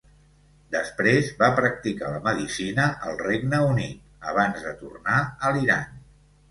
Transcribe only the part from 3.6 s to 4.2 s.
Unit,